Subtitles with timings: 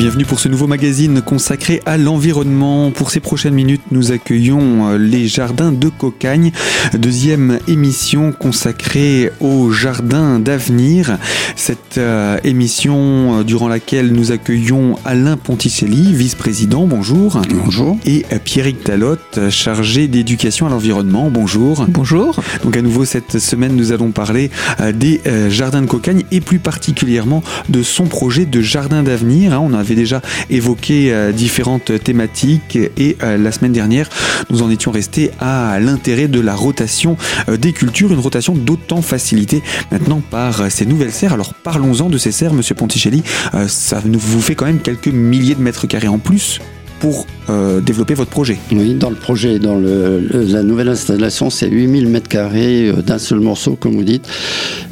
[0.00, 2.90] bienvenue pour ce nouveau magazine consacré à l'environnement.
[2.90, 6.52] Pour ces prochaines minutes, nous accueillons euh, les jardins de Cocagne,
[6.94, 11.18] deuxième émission consacrée aux jardins d'avenir.
[11.54, 17.42] Cette euh, émission euh, durant laquelle nous accueillons Alain Ponticelli, vice-président, bonjour.
[17.50, 17.98] Bonjour.
[18.06, 21.84] Et Pierrick Talotte, chargé d'éducation à l'environnement, bonjour.
[21.90, 22.40] Bonjour.
[22.64, 24.50] Donc à nouveau cette semaine, nous allons parler
[24.94, 25.20] des
[25.50, 29.52] jardins de Cocagne et plus particulièrement de son projet de jardin d'avenir.
[29.52, 29.60] Hein.
[29.62, 34.08] On déjà évoqué euh, différentes thématiques et euh, la semaine dernière,
[34.50, 37.16] nous en étions restés à l'intérêt de la rotation
[37.48, 41.32] euh, des cultures, une rotation d'autant facilitée maintenant par ces nouvelles serres.
[41.32, 43.22] Alors parlons-en de ces serres, Monsieur Ponticelli.
[43.68, 46.60] ça vous fait quand même quelques milliers de mètres carrés en plus
[47.00, 48.58] pour euh, développer votre projet.
[48.70, 53.18] Oui, dans le projet, dans le, la nouvelle installation, c'est 8000 mètres carrés euh, d'un
[53.18, 54.28] seul morceau, comme vous dites.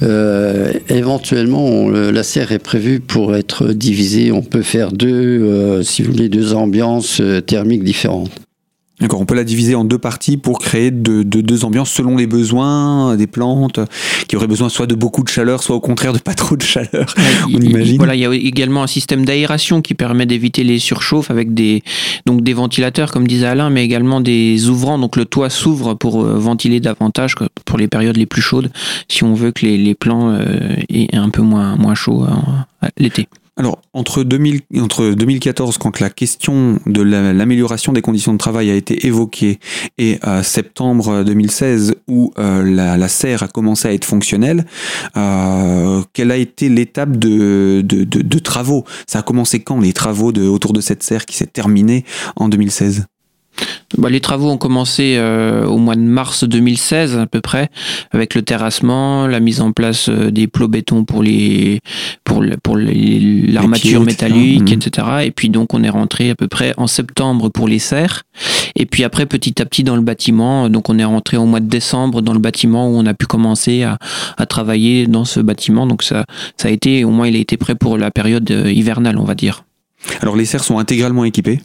[0.02, 4.32] Euh, éventuellement, la serre est prévue pour être divisée.
[4.32, 8.47] On peut faire deux, si vous voulez, deux ambiances thermiques différentes.
[9.00, 12.26] D'accord, on peut la diviser en deux parties pour créer de, deux ambiances selon les
[12.26, 13.78] besoins des plantes
[14.26, 16.62] qui auraient besoin soit de beaucoup de chaleur, soit au contraire de pas trop de
[16.62, 17.06] chaleur.
[17.46, 17.96] on imagine.
[17.96, 21.82] Voilà, il y a également un système d'aération qui permet d'éviter les surchauffes avec des
[22.26, 24.98] donc des ventilateurs comme disait Alain, mais également des ouvrants.
[24.98, 28.70] Donc le toit s'ouvre pour euh, ventiler davantage pour les périodes les plus chaudes,
[29.08, 32.88] si on veut que les, les plants euh, aient un peu moins moins chaud euh,
[32.96, 33.28] l'été.
[33.58, 38.74] Alors, entre, 2000, entre 2014, quand la question de l'amélioration des conditions de travail a
[38.74, 39.58] été évoquée,
[39.98, 44.64] et euh, septembre 2016, où euh, la, serre a commencé à être fonctionnelle,
[45.16, 48.84] euh, quelle a été l'étape de, de, travaux?
[49.08, 52.04] Ça a commencé quand, les travaux de, autour de cette serre qui s'est terminée
[52.36, 53.06] en 2016
[53.96, 57.70] bah, les travaux ont commencé euh, au mois de mars 2016 à peu près,
[58.10, 61.80] avec le terrassement, la mise en place euh, des plots béton pour les
[62.22, 65.06] pour pour l'armature métallique, etc.
[65.24, 68.24] Et puis donc on est rentré à peu près en septembre pour les serres.
[68.76, 71.60] Et puis après petit à petit dans le bâtiment, donc on est rentré au mois
[71.60, 73.96] de décembre dans le bâtiment où on a pu commencer à,
[74.36, 75.86] à travailler dans ce bâtiment.
[75.86, 76.26] Donc ça
[76.58, 79.24] ça a été au moins il a été prêt pour la période euh, hivernale on
[79.24, 79.64] va dire.
[80.20, 81.60] Alors les serres sont intégralement équipées?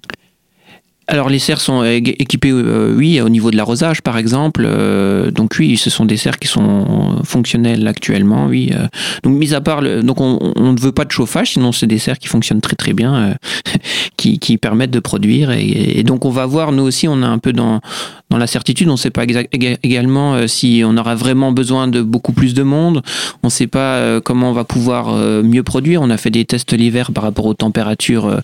[1.08, 4.64] Alors les serres sont équipées, euh, oui, au niveau de l'arrosage par exemple.
[4.66, 8.72] Euh, donc oui, ce sont des serres qui sont fonctionnelles actuellement, oui.
[8.74, 8.88] Euh.
[9.24, 11.97] donc mis à part, le, donc on, ne veut pas de chauffage, sinon c'est des
[11.97, 13.36] serres qui fonctionnent très très bien,
[14.18, 15.52] qui, permettent de produire.
[15.52, 17.81] Et, donc on va voir, nous aussi, on est un peu dans
[18.30, 18.88] dans la certitude.
[18.88, 23.03] On ne sait pas également si on aura vraiment besoin de beaucoup plus de monde.
[23.44, 26.02] On ne sait pas comment on va pouvoir mieux produire.
[26.02, 28.40] On a fait des tests l'hiver par rapport aux températures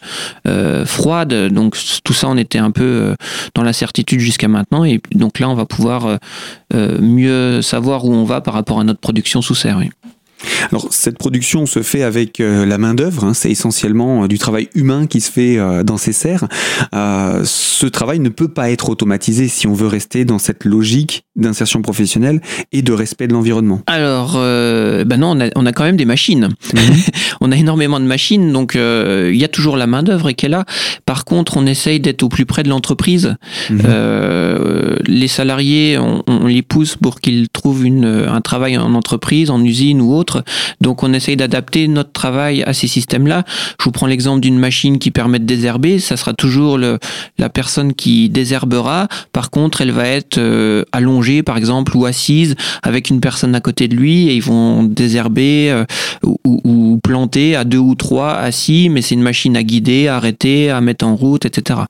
[0.85, 1.33] froides.
[1.51, 3.15] Donc tout ça, on un peu
[3.53, 4.83] dans la certitude jusqu'à maintenant.
[4.83, 6.17] Et donc là, on va pouvoir
[6.73, 9.79] mieux savoir où on va par rapport à notre production sous serre.
[10.71, 14.37] Alors cette production se fait avec euh, la main d'œuvre, hein, c'est essentiellement euh, du
[14.37, 16.47] travail humain qui se fait euh, dans ces serres.
[16.91, 21.81] ce travail ne peut pas être automatisé si on veut rester dans cette logique d'insertion
[21.81, 22.41] professionnelle
[22.71, 23.81] et de respect de l'environnement.
[23.87, 26.49] Alors, ben non, on a, on a, quand même des machines.
[26.73, 26.81] Mhm.
[27.41, 30.49] on a énormément de machines, donc il y a toujours la main d'œuvre qui est
[30.49, 30.65] là.
[31.05, 33.35] Par contre, on essaye d'être au plus près de l'entreprise.
[33.69, 34.97] Mhm.
[35.05, 39.63] les salariés, on, on, les pousse pour qu'ils trouvent une, un travail en entreprise, en
[39.63, 40.28] usine ou autre
[40.81, 43.43] donc on essaye d'adapter notre travail à ces systèmes-là.
[43.79, 45.99] Je vous prends l'exemple d'une machine qui permet de désherber.
[45.99, 46.99] Ça sera toujours le,
[47.37, 49.07] la personne qui désherbera.
[49.33, 53.61] Par contre, elle va être euh, allongée, par exemple, ou assise avec une personne à
[53.61, 55.85] côté de lui et ils vont désherber euh,
[56.23, 58.89] ou, ou, planter à deux ou trois assis.
[58.89, 61.81] Mais c'est une machine à guider, à arrêter, à mettre en route, etc.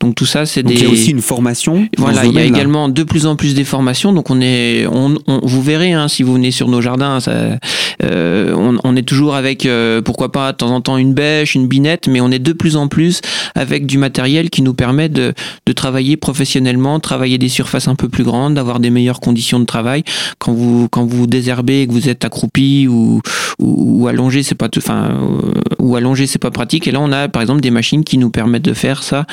[0.00, 0.74] Donc tout ça, c'est des.
[0.74, 1.88] Il y a aussi une formation.
[1.96, 4.12] Voilà, il y a également de plus en plus des formations.
[4.12, 7.58] Donc on est, on, vous verrez hein, si vous venez sur nos jardins, ça,
[8.02, 11.66] euh, on, est toujours avec, euh, pourquoi pas, de temps en temps une bêche, une
[11.66, 13.20] binette, mais on est de plus en plus
[13.54, 15.34] avec du matériel qui nous permet de,
[15.74, 20.02] travailler professionnellement, travailler des surfaces un peu plus grandes, d'avoir des meilleures conditions de travail.
[20.38, 23.20] Quand vous quand vous désherbez et que vous êtes accroupi ou,
[23.60, 26.88] ou, allongé, c'est pas enfin euh, ou allongé, c'est pas pratique.
[26.88, 29.24] Et là, on a par exemple des machines qui nous permettent de faire ça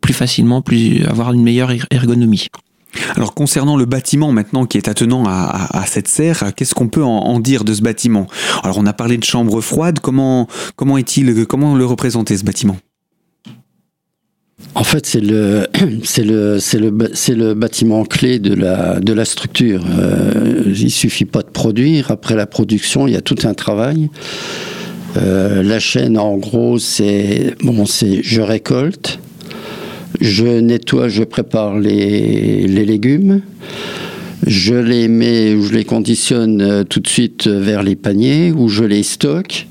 [0.00, 2.48] plus facilement, plus avoir une meilleure er-, ergonomie.
[3.16, 7.40] Alors concernant le bâtiment maintenant qui est attenant à, cette serre, qu'est-ce qu'on peut en,
[7.40, 8.26] dire de ce bâtiment?
[8.62, 12.76] Alors on a parlé de chambre froide, comment, comment est-il, comment le représenter ce bâtiment?
[14.74, 15.66] En fait, c'est le,
[16.04, 19.84] c'est le, le, le bâtiment clé de la, de la structure.
[19.98, 22.10] Euh, il suffit pas de produire.
[22.10, 24.10] Après la production, il y a tout un travail.
[25.16, 29.18] Euh, la chaîne, en gros, c'est bon, c'est je récolte,
[30.20, 33.42] je nettoie, je prépare les, légumes.
[34.46, 38.68] Je les mets ou je les conditionne euh, tout de suite vers les paniers ou
[38.68, 39.66] je les stocke.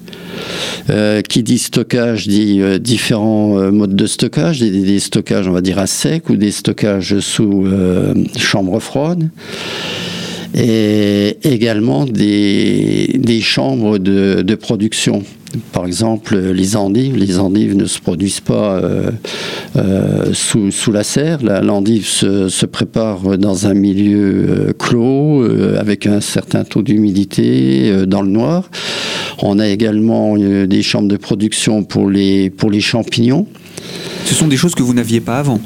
[1.28, 5.88] qui dit stockage dit différents modes de stockage, des, des, stockages on va dire à
[5.88, 7.68] sec ou des stockages sous
[8.38, 9.30] chambre froide
[10.56, 15.24] et également des, des chambres de, de, production.
[15.72, 17.16] Par exemple, les endives.
[17.16, 19.12] Les endives ne se produisent pas euh,
[19.76, 21.40] euh, sous, sous, la serre.
[21.42, 25.44] L'endive se, se, prépare dans un milieu euh, clos,
[25.78, 28.70] avec un certain taux d'humidité, dans le noir.
[29.42, 33.48] On a également des chambres de production pour les, pour les champignons.
[34.26, 35.60] Ce sont des choses que vous n'aviez pas avant?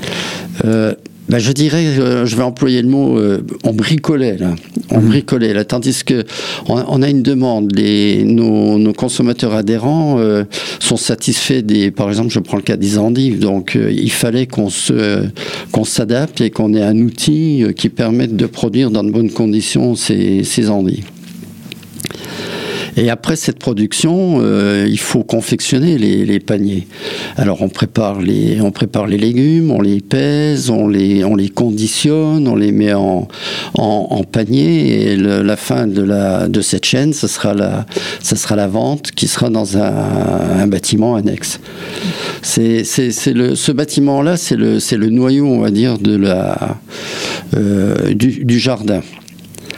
[1.29, 4.55] Ben, je dirais, euh, je vais employer le mot, euh, on bricolait là,
[4.89, 5.07] on mmh.
[5.07, 6.25] bricolait là, tandis que
[6.67, 10.43] on, on a une demande, les, nos, nos consommateurs adhérents euh,
[10.79, 14.69] sont satisfaits des, par exemple, je prends le cas des endives, donc il fallait qu'on
[14.69, 15.23] se,
[15.71, 19.95] qu'on s'adapte et qu'on ait un outil qui permette de produire dans de bonnes conditions
[19.95, 21.05] ces, ces endives.
[22.95, 26.87] Et après cette production, euh, il faut confectionner les, paniers.
[27.37, 31.49] Alors on prépare les, on prépare les légumes, on les pèse, on les, on les
[31.49, 33.27] conditionne, on les met en,
[33.75, 35.11] en, panier.
[35.11, 37.85] Et la fin de, la, de cette chaîne, ce sera la,
[38.21, 41.59] ça sera la vente qui sera dans un, un bâtiment annexe.
[42.41, 46.15] C'est, c'est, c'est le, ce bâtiment-là, c'est le, c'est le noyau, on va dire, de
[46.15, 46.77] la,
[47.55, 49.01] euh, du, du jardin.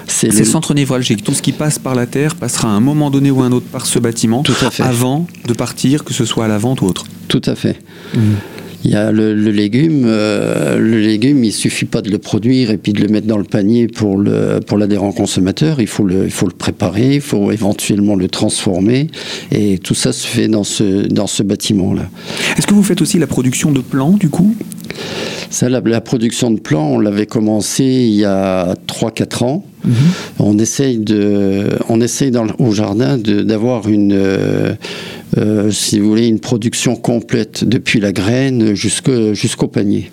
[0.08, 1.24] C'est le centre névralgique.
[1.24, 3.66] Tout ce qui passe par la terre passera à un moment donné ou un autre
[3.68, 4.84] par ce bâtiment Tout à fait.
[4.84, 7.06] avant de partir, que ce soit à la vente ou autre.
[7.28, 7.80] Tout à fait.
[8.14, 8.20] Mmh.
[8.84, 12.70] Il y a le, le légume, euh, le légume, il suffit pas de le produire
[12.70, 15.82] et puis de le mettre dans le panier pour le pour l'adhérent consommateur.
[15.82, 19.08] Il faut le il faut le préparer, il faut éventuellement le transformer
[19.52, 22.04] et tout ça se fait dans ce dans ce bâtiment là.
[22.60, 24.56] Est-ce que vous faites aussi la production de plants du coup?
[25.50, 29.66] Ça, la, la, production de plants, on l'avait commencé il y a 3-4 ans.
[29.86, 29.92] Mmh.
[30.40, 34.74] On essaye, de, on essaye au jardin d'avoir une, euh,
[35.38, 40.12] euh, si vous voulez, une production complète depuis la graine jusqu'au panier.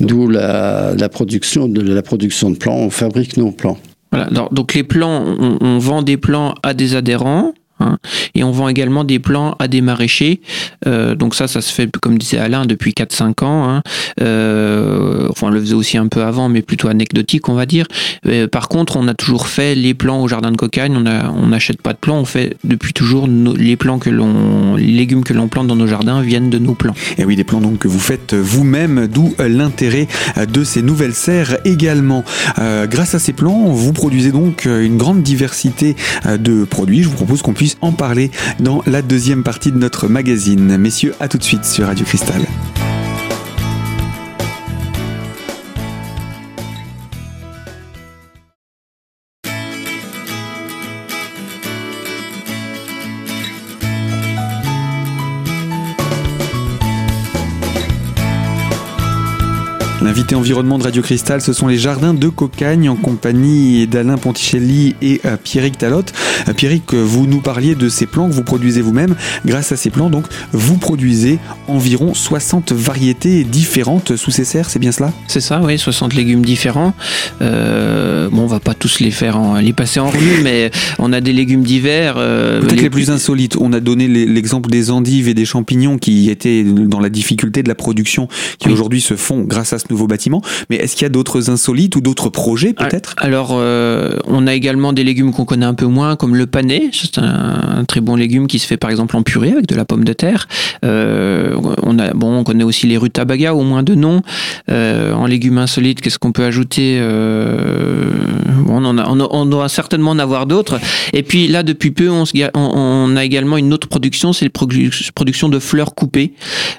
[0.00, 2.76] D'où la, production de la production de plants.
[2.76, 3.78] On fabrique nos plants.
[4.12, 7.52] Voilà, donc les plants, on, on vend des plants à des adhérents.
[7.80, 7.98] Hein.
[8.34, 10.40] Et on vend également des plants à des maraîchers.
[10.86, 13.68] Euh, donc ça, ça se fait, comme disait Alain, depuis 4-5 ans.
[13.68, 13.82] Hein.
[14.20, 17.86] Euh, enfin, on le faisait aussi un peu avant, mais plutôt anecdotique, on va dire.
[18.26, 20.96] Euh, par contre, on a toujours fait les plants au jardin de cocagne.
[20.96, 22.18] On n'achète pas de plants.
[22.18, 25.86] On fait depuis toujours les plants que l'on, les légumes que l'on plante dans nos
[25.86, 26.94] jardins viennent de nos plants.
[27.16, 30.08] Et oui, des plants donc que vous faites vous-même, d'où l'intérêt
[30.48, 32.24] de ces nouvelles serres également.
[32.56, 35.96] Grâce à ces plants, vous produisez donc une grande diversité
[36.26, 37.02] de produits.
[37.02, 38.30] Je vous propose qu'on puisse en parler
[38.60, 40.76] dans la deuxième partie de notre magazine.
[40.76, 42.42] Messieurs, à tout de suite sur Radio Cristal.
[60.48, 64.94] L'invité environnement de Radio Cristal, ce sont les jardins de Cocagne en compagnie d'Alain Ponticelli
[65.02, 66.14] et euh, Pierrick Talotte.
[66.48, 69.14] Euh, Pierrick, vous nous parliez de ces plants que vous produisez vous-même.
[69.44, 74.78] Grâce à ces plants, donc, vous produisez environ 60 variétés différentes sous ces serres, c'est
[74.78, 75.12] bien cela?
[75.26, 76.94] C'est ça, oui, 60 légumes différents.
[77.42, 81.12] Euh, bon, on va pas tous les faire, en, les passer en revue, mais on
[81.12, 82.14] a des légumes divers.
[82.16, 83.56] Euh, Peut-être les, les, plus insolites.
[83.60, 87.68] On a donné l'exemple des endives et des champignons qui étaient dans la difficulté de
[87.68, 88.72] la production, qui oui.
[88.72, 90.37] aujourd'hui se font grâce à ce nouveau bâtiment.
[90.70, 93.14] Mais est-ce qu'il y a d'autres insolites ou d'autres projets peut-être?
[93.18, 96.90] Alors, euh, on a également des légumes qu'on connaît un peu moins, comme le panais.
[96.92, 99.74] C'est un, un, très bon légume qui se fait par exemple en purée avec de
[99.74, 100.48] la pomme de terre.
[100.84, 104.22] Euh, on a, bon, on connaît aussi les rutabagas, au moins de nom.
[104.70, 109.68] Euh, en légumes insolites, qu'est-ce qu'on peut ajouter bon, on, en a, on, on, doit
[109.68, 110.78] certainement en avoir d'autres.
[111.12, 114.50] Et puis là, depuis peu, on, se, on a également une autre production, c'est la
[115.14, 116.32] production de fleurs coupées.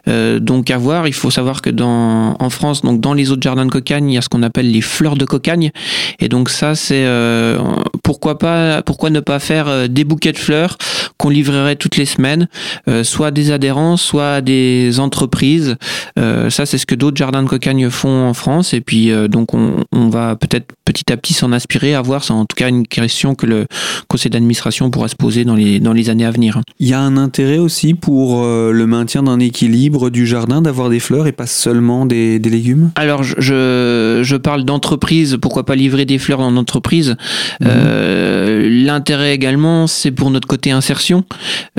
[0.08, 3.66] donc à voir, il faut savoir que dans, en France, donc dans les autres jardins
[3.66, 5.72] de cocagne, il y a ce qu'on appelle les fleurs de cocagne.
[6.20, 7.58] Et donc ça, c'est euh,
[8.04, 10.78] pourquoi pas, pourquoi ne pas faire euh, des bouquets de fleurs
[11.18, 12.48] qu'on livrerait toutes les semaines,
[12.88, 15.76] euh, soit à des adhérents, soit à des entreprises.
[16.18, 18.74] Euh, ça, c'est ce que d'autres jardins de cocagne font en France.
[18.74, 22.24] Et puis euh, donc on, on va peut-être petit à petit s'en inspirer, à voir.
[22.24, 23.66] C'est en tout cas une question que le
[24.08, 26.62] conseil d'administration pourra se poser dans les dans les années à venir.
[26.80, 31.00] Il y a un intérêt aussi pour le maintien d'un équilibre du jardin d'avoir des
[31.00, 32.92] fleurs et pas seulement des, des légumes?
[32.96, 37.16] Alors, je, je, parle d'entreprise, pourquoi pas livrer des fleurs en entreprise.
[37.62, 37.68] Mhm.
[37.70, 41.24] Euh, l'intérêt également, c'est pour notre côté insertion.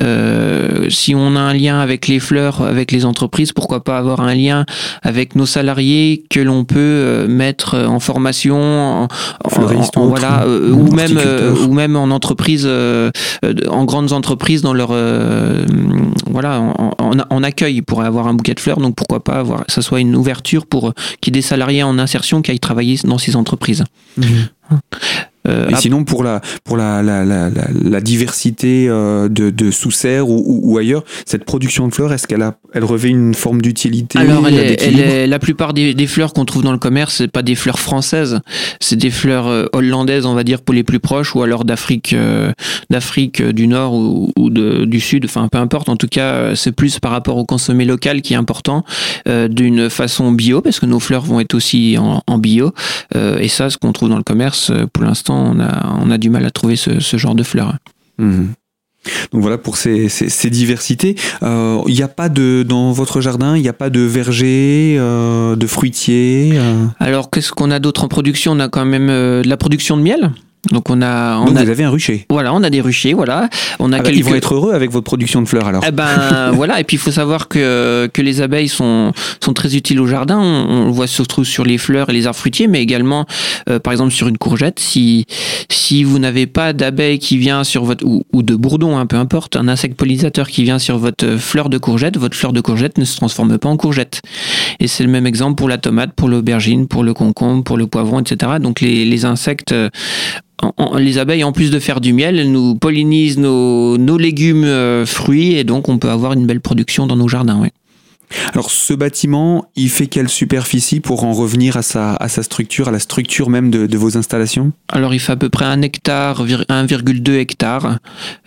[0.00, 4.20] Euh, si on a un lien avec les fleurs, avec les entreprises, pourquoi pas avoir
[4.20, 4.64] un lien
[5.02, 8.58] avec nos salariés que l'on peut euh, mettre en formation,
[9.04, 9.08] en,
[9.96, 11.18] voilà, ou même
[11.66, 12.68] ou même en entreprise,
[13.68, 14.94] en grandes entreprises dans leur
[16.30, 16.60] voilà,
[16.98, 18.78] en, accueil pour avoir un bouquet de fleurs.
[18.78, 21.98] Donc pourquoi pas avoir, ça soit une ouverture pour qu'il y ait des salariés en
[21.98, 23.84] insertion qui aillent travailler dans ces entreprises.
[24.16, 24.48] Mhm.
[25.48, 30.28] Euh, et sinon, pour la, pour la, la, la, la diversité euh, de, de sous-serres
[30.28, 34.18] ou, ou, ailleurs, cette production de fleurs, est-ce qu'elle a, elle revêt une forme d'utilité
[34.18, 37.42] Alors, elle est, la plupart des, des, fleurs qu'on trouve dans le commerce, c'est pas
[37.42, 38.40] des fleurs françaises,
[38.80, 42.14] c'est des fleurs euh, hollandaises, on va dire, pour les plus proches, ou alors d'Afrique,
[42.90, 45.88] d'Afrique du Nord ou, ou de, du Sud, enfin, peu importe.
[45.88, 48.84] En tout cas, c'est plus par rapport au consommé local qui est important,
[49.26, 52.72] d'une façon bio, parce que nos fleurs vont être aussi en, en bio.
[53.14, 56.30] et ça, ce qu'on trouve dans le commerce, pour l'instant, on a, on a du
[56.30, 57.74] mal à trouver ce, genre de fleurs.
[58.18, 58.48] Mhm.
[59.32, 60.08] Donc voilà pour ces,
[60.50, 61.16] diversités.
[61.40, 64.96] Il euh, n'y a pas de dans votre jardin, il n'y a pas de verger,
[64.98, 66.52] euh, de fruitier.
[66.54, 66.84] Euh?
[66.98, 68.52] Alors qu'est-ce qu'on a d'autre en production?
[68.52, 70.32] On a quand même de la production de miel.
[70.68, 72.26] Donc on a, on Donc vous avez un rucher.
[72.28, 73.48] Voilà, on a des ruchers, voilà.
[73.78, 75.82] On a ah bah, Ils vont être heureux avec votre production de fleurs alors.
[75.86, 79.12] Eh ben voilà, et puis il faut savoir que, que les abeilles sont,
[79.42, 80.38] sont très utiles au jardin.
[80.38, 83.24] On, le voit surtout sur les fleurs et les arbres fruitiers, mais également
[83.70, 84.78] euh, par exemple sur une courgette.
[84.80, 85.24] Si,
[85.70, 89.16] si vous n'avez pas d'abeille qui vient sur votre ou, ou de bourdon, hein, peu
[89.16, 92.98] importe, un insecte pollinisateur qui vient sur votre fleur de courgette, votre fleur de courgette
[92.98, 94.20] ne se transforme pas en courgette.
[94.78, 97.86] Et c'est le même exemple pour la tomate, pour l'aubergine, pour le concombre, pour le
[97.86, 98.52] poivron, etc.
[98.60, 99.74] Donc les, les insectes
[100.98, 105.54] les abeilles, en plus de faire du miel, elles nous pollinisent nos, légumes euh, fruits
[105.54, 107.62] et donc on peut avoir une belle production dans nos jardins.
[108.52, 112.88] Alors ce bâtiment, il fait quelle superficie pour en revenir à sa, à sa structure,
[112.88, 114.72] à la structure même de, vos installations?
[114.88, 117.98] Alors il fait à peu près un hectare, 1,2 hectare.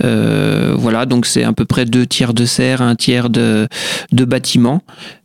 [0.03, 3.67] Euh, voilà, donc c'est à peu près deux tiers de serre, un tiers de,
[4.12, 4.82] de bâtiments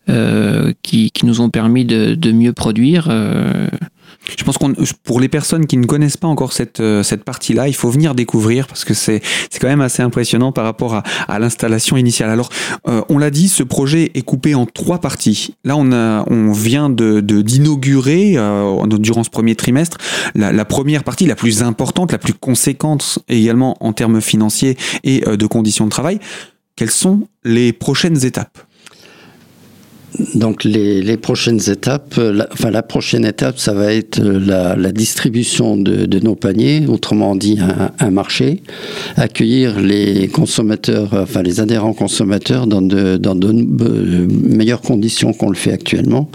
[0.09, 3.09] euh, qui, nous ont permis de, de mieux produire.
[4.37, 7.69] Je pense qu'on, pour les personnes qui ne connaissent pas encore cette, euh, cette partie-là,
[7.69, 11.03] il faut venir découvrir parce que c'est, c'est quand même assez impressionnant par rapport à,
[11.29, 12.29] à l'installation initiale.
[12.31, 12.51] Alors,
[12.89, 15.55] euh, on l'a dit, ce projet est coupé en trois parties.
[15.65, 19.97] Là, on a, on vient de, de d'inaugurer euh, durant ce premier trimestre
[20.35, 25.21] la, la, première partie, la plus importante, la plus conséquente également en termes financiers et
[25.21, 26.19] de conditions de travail.
[26.77, 28.59] Quelles sont les prochaines étapes?
[30.35, 34.93] Donc les, prochaines étapes, euh, la, enfin la prochaine étape, ça va être euh, la,
[34.93, 37.59] distribution de, nos paniers, autrement dit
[37.99, 38.63] un, marché,
[39.17, 43.19] accueillir les consommateurs, enfin les adhérents consommateurs dans de,
[44.57, 46.31] meilleures conditions qu'on le fait actuellement.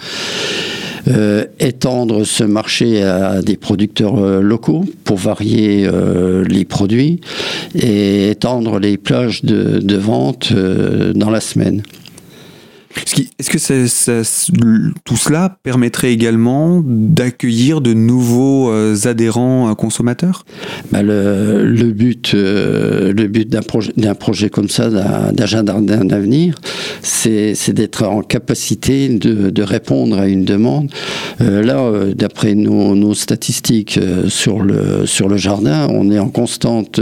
[1.10, 5.90] Euh, étendre ce marché à des producteurs locaux pour varier
[6.48, 7.20] les produits
[7.76, 11.82] et étendre les plages de vente dans la semaine.
[13.40, 13.58] Est-ce que
[15.04, 20.46] tout cela permettrait également d'accueillir de nouveaux euh, adhérents euh, consommateurs?
[20.92, 24.90] Bah, le, but, euh, le but d'un projet, projet comme ça,
[25.32, 26.60] d'agenda d'avenir,
[27.02, 30.90] c'est d'être en capacité de, répondre à une demande.
[31.40, 37.00] là, d'après nos, statistiques sur le, sur le jardin, on est en constante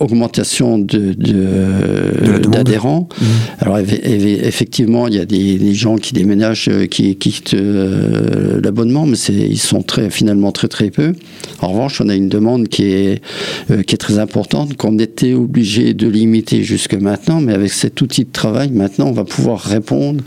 [0.00, 3.08] augmentation d'adhérents.
[3.10, 3.28] De, mmh.
[3.60, 9.16] Alors, effectivement, il y a des, gens qui déménagent, euh, qui, quittent euh, l'abonnement, mais
[9.28, 11.14] ils sont finalement très très peu.
[11.60, 13.22] En revanche, on a une demande qui est,
[13.70, 18.00] euh, qui est très importante, qu'on était obligé de limiter jusque maintenant, mais avec cet
[18.00, 20.24] outil de travail, maintenant, on va pouvoir répondre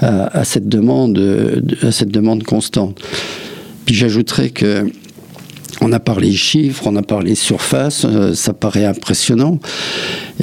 [0.00, 1.18] à, cette, demande,
[1.82, 3.00] à cette demande constante.
[3.84, 4.86] Puis j'ajouterais que
[5.80, 8.04] on a parlé chiffres, on a parlé surface,
[8.34, 9.60] ça paraît impressionnant.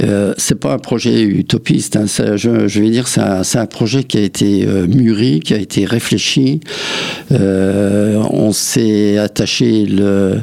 [0.02, 1.96] Euh, c'est pas un projet utopiste.
[1.96, 2.06] Hein.
[2.06, 3.20] je, je, vais dire, c'est
[3.58, 6.60] un, projet qui a été euh, mûri, qui a été réfléchi.
[7.32, 10.40] Euh, on s'est attaché le,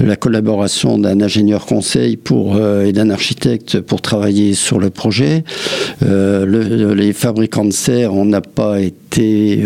[0.00, 5.44] la collaboration d'un ingénieur conseil pour euh, et d'un architecte pour travailler sur le projet.
[6.00, 9.62] Le, les fabricants de serre, on n'a pas été,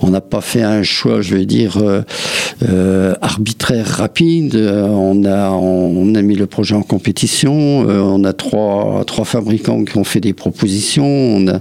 [0.00, 1.78] on n'a pas fait un choix, je vais dire,
[3.20, 4.56] arbitraire rapide.
[4.56, 7.80] On a, on a mis le projet en compétition.
[7.80, 11.06] on a trois trois, trois fabricants qui ont fait des propositions.
[11.06, 11.60] On a,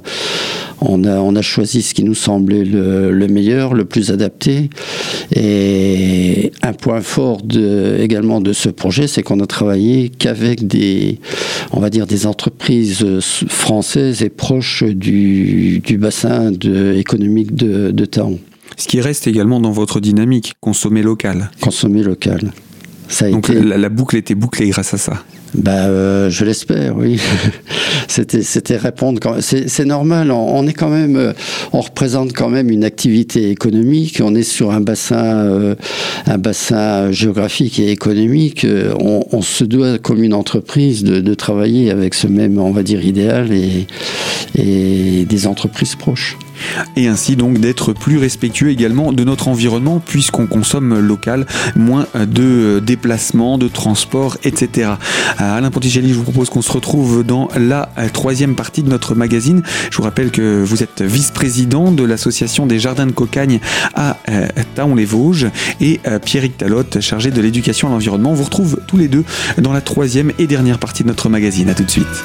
[0.81, 4.69] on a, on a choisi ce qui nous semblait le, meilleur, le plus adapté.
[5.35, 11.19] Et un point fort de, également de ce projet, c'est qu'on a travaillé qu'avec des,
[11.71, 18.05] on va dire, des entreprises françaises et proches du, du bassin de, économique de, de
[18.05, 18.39] Taon.
[18.77, 21.49] Ce qui reste également dans votre dynamique, consommer local.
[21.61, 22.51] Consommer local.
[23.07, 25.23] Ça Donc la, boucle était bouclée grâce à ça.
[25.55, 27.19] Bah, euh, je l'espère, oui.
[28.07, 29.19] c'était, c'était répondre.
[29.39, 30.31] C'est, normal.
[30.31, 31.33] On, est quand même, euh,
[31.73, 34.19] on représente quand même une activité économique.
[34.23, 35.75] On est sur un bassin, euh,
[36.25, 38.65] un bassin géographique et économique.
[38.99, 43.05] On, se doit, comme une entreprise, de, de, travailler avec ce même, on va dire,
[43.05, 43.87] idéal et,
[44.55, 46.37] et des entreprises proches
[46.95, 52.81] et ainsi donc d'être plus respectueux également de notre environnement puisqu'on consomme local, moins de
[52.83, 54.91] déplacements, de transports, etc.
[55.41, 59.15] Euh, Alain Ponticelli, je vous propose qu'on se retrouve dans la troisième partie de notre
[59.15, 59.63] magazine.
[59.91, 63.59] Je vous rappelle que vous êtes vice-président de l'association des jardins de Cocagne
[63.95, 65.47] à euh, Taon-les-Vosges
[65.81, 68.31] et euh, Pierrick Talotte, chargé de l'éducation à l'environnement.
[68.31, 69.23] On vous retrouve tous les deux
[69.57, 71.69] dans la troisième et dernière partie de notre magazine.
[71.69, 72.23] A tout de suite.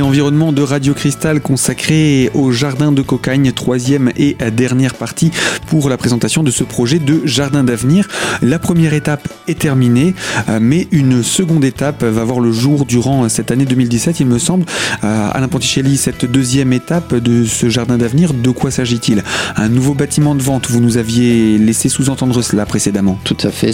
[0.00, 5.30] Environnement de Radio Cristal consacré au jardin de Cocagne, troisième et dernière partie
[5.66, 8.08] pour la présentation de ce projet de jardin d'avenir.
[8.40, 10.14] La première étape est terminée,
[10.48, 14.38] euh, mais une seconde étape va voir le jour durant cette année 2017, il me
[14.38, 14.64] semble.
[15.04, 19.22] Euh, Alain Ponticelli, cette deuxième étape de ce jardin d'avenir, de quoi s'agit-il?
[19.56, 23.18] Un nouveau bâtiment de vente, vous nous aviez laissé sous-entendre cela précédemment.
[23.24, 23.72] Tout à fait.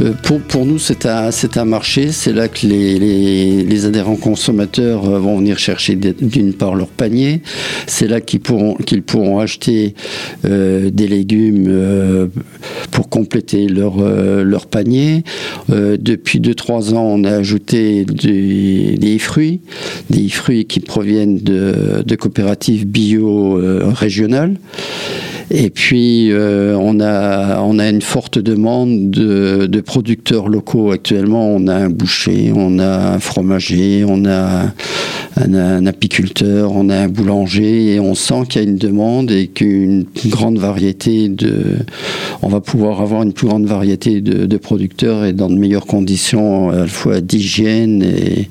[0.00, 2.98] Euh, pour, pour nous, c'est un, c'est un marché, c'est là que les,
[3.64, 7.42] les, adhérents consommateurs vont vont chercher d'une part leur panier.
[7.86, 9.94] C'est là qu'ils pourront, qu'ils pourront acheter
[10.44, 12.26] euh, des légumes euh,
[12.90, 15.22] pour compléter leur, euh, leur panier.
[15.68, 19.60] depuis 2-3 ans, on a ajouté des, fruits,
[20.10, 23.60] des fruits qui proviennent de, de coopératives bio
[23.94, 24.56] régionales.
[25.50, 31.50] Et puis, euh, on, a, on a une forte demande de, de, producteurs locaux actuellement.
[31.50, 34.74] On a un boucher, on a un fromager, on a
[35.36, 39.46] un, apiculteur, on a un boulanger, et on sent qu'il y a une demande et
[39.46, 41.78] qu'une grande variété de.
[42.42, 45.86] On va pouvoir avoir une plus grande variété de, de producteurs et dans de meilleures
[45.86, 48.48] conditions à la fois d'hygiène et,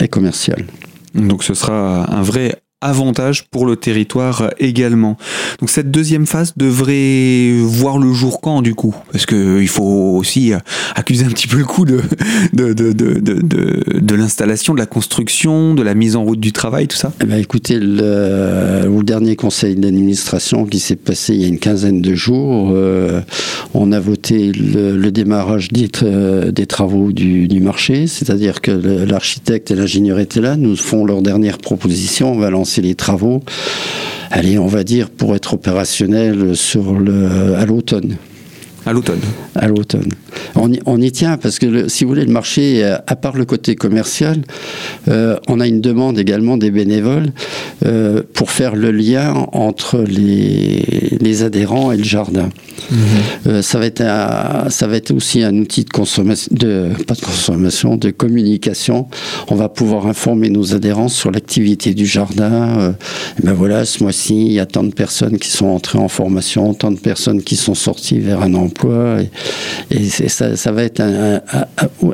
[0.00, 0.66] et commerciales.
[1.14, 2.54] Donc ce sera un vrai
[2.84, 5.16] avantage pour le territoire également.
[5.58, 8.94] Donc cette deuxième phase devrait voir le jour quand du coup?
[9.10, 10.52] Parce qu'il faut aussi
[10.94, 12.00] accuser un petit peu le coup de,
[12.52, 16.86] de, de, de, de, l'installation, de la construction, de la mise en route du travail,
[16.86, 17.12] tout ça?
[17.22, 21.58] Eh ben, Écoutez, le, le dernier conseil d'administration qui s'est passé il y a une
[21.58, 23.20] quinzaine de jours, euh,
[23.72, 25.88] on a voté le, démarrage des,
[26.52, 31.58] des travaux du marché, c'est-à-dire que l'architecte et l'ingénieur étaient là, nous font leur dernière
[31.58, 33.42] proposition, on va lancer les travaux,
[34.30, 36.54] allez, on va dire, pour être opérationnel
[37.56, 38.16] à l'automne.
[38.86, 39.20] À l'automne.
[39.54, 40.10] À l'automne.
[40.56, 43.36] On y, on y, tient parce que, si vous voulez, le marché, euh, à part
[43.36, 44.42] le côté commercial,
[45.08, 47.32] euh, on a une demande également des bénévoles
[47.86, 52.50] euh, pour faire le lien entre les, les adhérents et le jardin.
[52.90, 52.98] Mhm.
[53.46, 57.14] Euh, ça, va être un, ça va être aussi un outil de consommation, de, pas
[57.14, 59.08] de consommation, de communication.
[59.48, 62.94] On va pouvoir informer nos adhérents sur l'activité du jardin.
[63.42, 66.74] Ben voilà, ce mois-ci, il y a tant de personnes qui sont entrées en formation,
[66.74, 68.73] tant de personnes qui sont sorties vers un emploi.
[69.90, 71.40] Et, et ça, ça, va être un,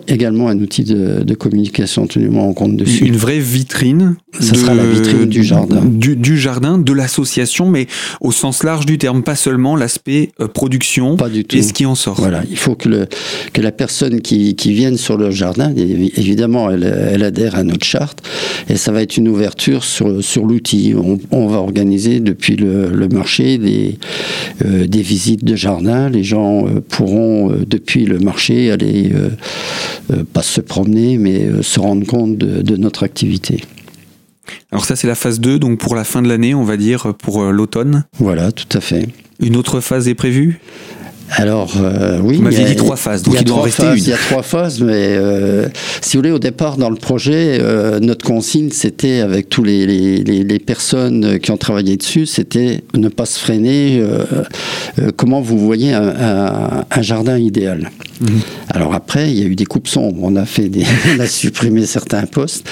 [0.09, 3.05] également un outil de, de communication, tenez-moi en compte dessus.
[3.05, 4.16] Une vraie vitrine.
[4.38, 5.83] Ça sera la vitrine du jardin.
[5.85, 7.87] Du, du jardin, de l'association, mais
[8.20, 11.57] au sens large du terme, pas seulement l'aspect euh, production Pas du tout.
[11.57, 12.14] et ce qui en sort.
[12.20, 13.07] Voilà, il faut que, le,
[13.53, 17.85] que la personne qui, qui vienne sur le jardin, évidemment, elle, elle, adhère à notre
[17.85, 18.23] charte,
[18.68, 20.94] et ça va être une ouverture sur, sur l'outil.
[20.96, 23.99] On, on, va organiser depuis le, le marché des,
[24.64, 26.09] euh, des visites de jardin.
[26.09, 31.81] Les gens euh, pourront, euh, depuis le marché, aller, euh, pas se promener, mais se
[31.81, 33.63] rendre compte de, de notre activité.
[34.73, 37.15] Alors ça c'est la phase 2, donc pour la fin de l'année, on va dire,
[37.15, 38.05] pour l'automne.
[38.19, 39.09] Voilà, tout à fait.
[39.41, 40.61] Une autre phase est prévue?
[41.31, 44.05] Alors euh, oui, vous m'aviez dit trois phases, donc il, doit en rester phases, une.
[44.05, 45.69] Il y a trois phases, mais euh,
[46.01, 49.87] si vous voulez, au départ dans le projet, euh, notre consigne, c'était avec tous les,
[49.87, 54.03] les, les, personnes qui ont travaillé dessus, c'était ne pas se freiner.
[55.16, 57.90] Comment vous voyez un, un, un jardin idéal
[58.21, 58.41] Mhm.
[58.69, 60.19] Alors après, il y a eu des coupes sombres.
[60.23, 60.71] On a fait
[61.17, 62.69] on a supprimé certains postes.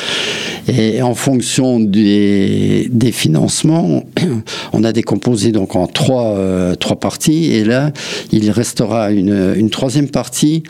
[0.68, 4.04] Et en fonction des, des financements,
[4.72, 7.52] on a décomposé donc en trois, euh, trois parties.
[7.52, 7.92] Et là,
[8.32, 10.62] il restera une, une troisième partie.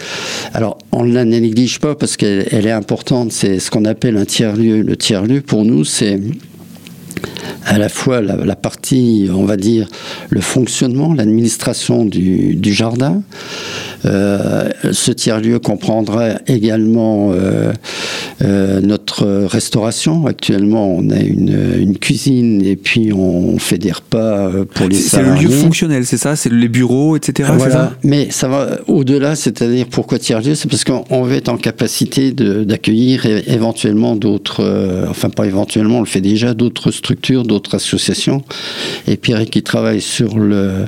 [0.54, 3.32] Alors, on ne la néglige pas parce qu'elle est importante.
[3.32, 4.82] C'est ce qu'on appelle un tiers-lieu.
[4.82, 6.20] Le tiers-lieu, pour nous, c'est
[7.64, 9.88] à la fois la, partie, on va dire,
[10.30, 13.22] le fonctionnement, l'administration du, du, jardin,
[14.04, 17.72] ce tiers-lieu comprendra également euh,
[18.42, 20.26] euh, notre restauration.
[20.26, 25.36] Actuellement, on a une, cuisine et puis on fait des repas pour les salariés.
[25.36, 26.36] C'est le lieu fonctionnel, c'est ça?
[26.36, 27.50] C'est les bureaux, etc.
[27.56, 27.92] Voilà.
[28.04, 30.54] Mais ça va au-delà, c'est-à-dire pourquoi tiers-lieu?
[30.54, 36.06] C'est parce qu'on veut être en capacité d'accueillir éventuellement d'autres, enfin pas éventuellement, on le
[36.06, 38.42] fait déjà, d'autres structures, d'autres associations.
[39.06, 40.86] Et Pierre qui travaille sur le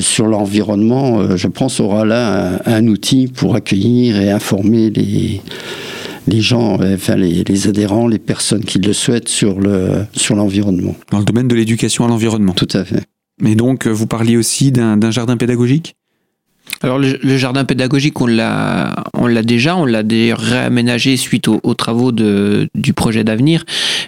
[0.00, 2.33] sur l'environnement, je pense aura là
[2.64, 5.40] un, outil pour accueillir et informer les,
[6.26, 10.94] les gens, enfin les, les, adhérents, les personnes qui le souhaitent sur le sur l'environnement.
[11.10, 12.52] Dans le domaine de l'éducation à l'environnement.
[12.52, 13.04] Tout à fait.
[13.40, 15.96] Mais donc, vous parliez aussi d'un jardin pédagogique?
[16.82, 22.12] Alors le, jardin pédagogique, on l'a, on l'a déjà, on l'a réaménagé suite aux, travaux
[22.12, 23.64] de, du projet d'avenir.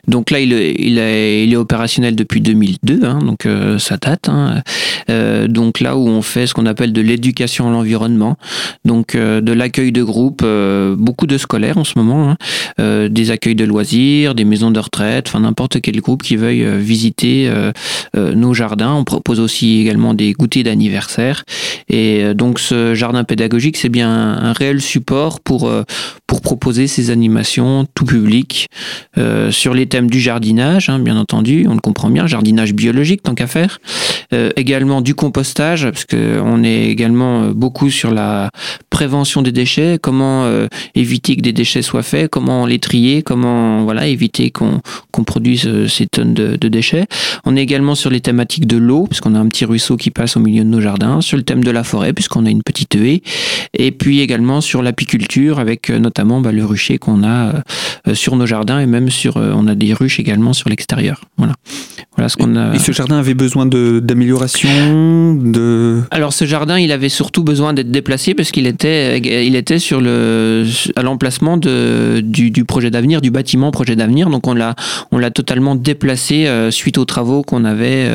[0.09, 4.29] Donc là, il, il, est, il est opérationnel depuis 2002, hein, donc euh, ça date.
[4.29, 4.63] Hein.
[5.11, 8.37] Euh, donc là où on fait ce qu'on appelle de l'éducation à l'environnement,
[8.85, 10.45] donc euh, de l'accueil de groupe,
[10.97, 12.37] beaucoup de scolaires en ce moment,
[12.79, 13.09] hein.
[13.09, 17.51] des accueils de loisirs, des maisons de retraite, enfin n'importe quel groupe qui veuille visiter
[18.15, 18.95] nos jardins.
[18.95, 21.45] On propose aussi également des goûters d'anniversaire
[21.89, 25.83] et donc donc ce jardin pédagogique, c'est bien un, réel support pour, euh,
[26.27, 28.69] pour proposer ces animations tout public
[29.19, 33.23] euh, sur les thèmes du jardinage, hein, bien entendu, on le comprend bien, jardinage biologique
[33.23, 33.79] tant qu'à faire.
[34.33, 38.49] Euh, également du compostage, parce qu'on est également beaucoup sur la
[38.97, 40.49] prévention des déchets, comment
[40.95, 44.81] éviter que des déchets soient faits, comment les trier, comment voilà éviter qu'on
[45.25, 47.05] produise ces tonnes de, de, déchets.
[47.45, 50.39] On est également sur les thématiques de l'eau, puisqu'on a un petit ruisseau qui passe
[50.39, 52.95] au milieu de nos jardins, sur le thème de la forêt, puisqu'on a une petite
[52.95, 53.21] haie,
[53.75, 57.63] et puis également sur l'apiculture avec euh, notamment bah, le rucher qu'on a
[58.09, 61.23] euh, sur nos jardins et même sur, euh, on a des ruches également sur l'extérieur.
[61.37, 61.55] Voilà.
[62.17, 62.75] Voilà ce qu'on a.
[62.75, 67.91] Et ce jardin avait besoin d'amélioration, de, Alors ce jardin, il avait surtout besoin d'être
[67.91, 68.86] déplacé parce qu'il était,
[69.19, 70.65] il était sur le,
[70.97, 74.31] à l'emplacement du, du projet d'avenir, du bâtiment projet d'avenir.
[74.31, 74.75] Donc on l'a,
[75.13, 78.09] on l'a totalement déplacé suite aux travaux qu'on avait,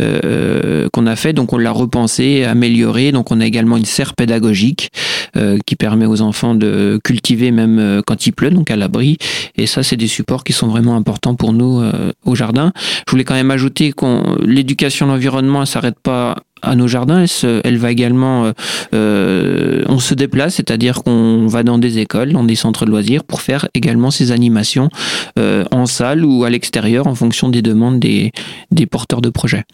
[0.00, 1.32] euh, qu'on a fait.
[1.32, 3.12] Donc on l'a repensé, amélioré.
[3.12, 4.90] Donc on a également une serre pédagogique
[5.36, 9.18] euh, qui permet aux enfants de cultiver même euh, quand il pleut, donc à l'abri.
[9.56, 12.72] Et ça, c'est des supports qui sont vraiment importants pour nous euh, au jardin.
[13.06, 16.36] Je voulais quand même ajouter qu'on l'éducation à l'environnement, elle s'arrête pas
[16.66, 17.24] à nos jardins,
[17.64, 18.52] elle, va également,
[18.92, 23.40] on se déplace, c'est-à-dire qu'on va dans des écoles, dans des centres de loisirs pour
[23.40, 24.88] faire également ces animations
[25.36, 28.32] en salle ou à l'extérieur en fonction des demandes des,
[28.90, 29.64] porteurs de projets.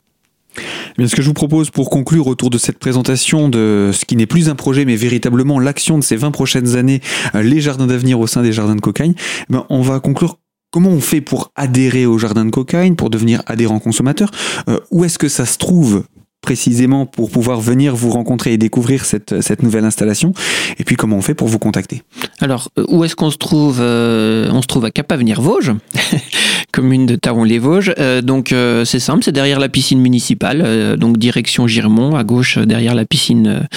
[0.98, 4.16] Bien, ce que je vous propose pour conclure autour de cette présentation de ce qui
[4.16, 7.00] n'est plus un projet mais véritablement l'action de ces 20 prochaines années,
[7.35, 9.14] euh, les jardins d'avenir au sein des jardins de cocagne,
[9.48, 10.37] ben, on va conclure
[10.70, 14.31] comment on fait pour adhérer au jardin de cocagne, pour devenir adhérent consommateur,
[14.68, 16.05] euh, où est-ce que ça se trouve
[16.42, 20.35] précisément pour pouvoir venir vous rencontrer et découvrir cette, cette nouvelle installation
[20.78, 22.02] Et puis comment on fait pour vous contacter?
[22.40, 25.72] Alors, euh, où est-ce qu'on se trouve On se trouve à Cap-Avenir-Vosges
[26.72, 27.94] commune de Taron-les-Vosges.
[27.98, 32.24] Euh, donc euh, c'est simple, c'est derrière la piscine municipale, euh, donc direction Girmont, à
[32.24, 33.68] gauche derrière la piscine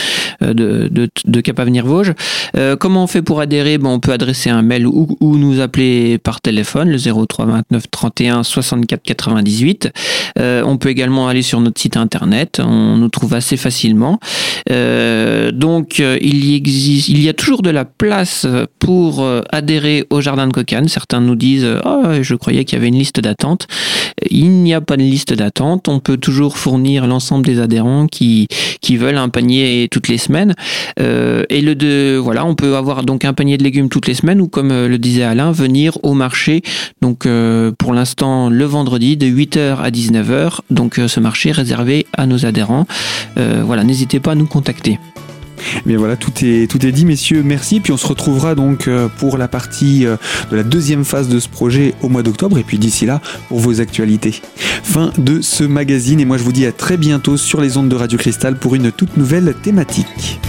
[0.41, 0.53] de,
[0.87, 2.13] de, de Cap-Avenir-Vosges.
[2.79, 3.77] comment on fait pour adhérer?
[3.77, 7.83] Bon, On peut adresser un mail ou, ou, nous appeler par téléphone, le 03 29
[7.91, 9.91] 31 64 98.
[10.37, 14.19] on peut également aller sur notre site internet, on nous trouve assez facilement.
[14.69, 18.47] donc il y, existe, il y a toujours de la place
[18.79, 20.87] pour adhérer au jardin de Cocagne.
[20.87, 23.67] Certains nous disent oh, je croyais qu'il y avait une liste d'attente.
[24.29, 25.87] Il n'y a pas de liste d'attente.
[25.87, 28.47] On peut toujours fournir l'ensemble des adhérents qui,
[28.97, 30.53] veulent un panier toutes les semaines.
[30.99, 34.13] Euh, et le de, voilà, on peut avoir donc un panier de légumes toutes les
[34.13, 36.61] semaines ou comme euh, le disait Alain, venir au marché.
[37.01, 40.59] Donc euh, pour l'instant le vendredi de 8h à 19h.
[40.69, 42.85] Donc ce marché réservé à nos adhérents.
[43.35, 44.99] voilà, n'hésitez pas à nous contacter.
[45.85, 47.43] Mais voilà, tout est, tout est dit, messieurs.
[47.43, 47.79] Merci.
[47.79, 50.17] Puis on se retrouvera donc euh, pour la partie euh,
[50.51, 52.57] de la deuxième phase de ce projet au mois d'octobre.
[52.57, 54.41] Et puis d'ici là, pour vos actualités.
[54.83, 56.19] Fin de ce magazine.
[56.19, 58.75] Et moi, je vous dis à très bientôt sur les ondes de Radio Cristal pour
[58.75, 60.39] une toute nouvelle thématique.